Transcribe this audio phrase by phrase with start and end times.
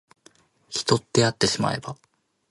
[0.67, 1.95] 人ってあってしまえば